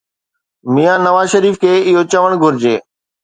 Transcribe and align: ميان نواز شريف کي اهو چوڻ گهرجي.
ميان 0.73 0.99
نواز 1.07 1.27
شريف 1.33 1.55
کي 1.63 1.71
اهو 1.89 2.01
چوڻ 2.11 2.29
گهرجي. 2.41 2.75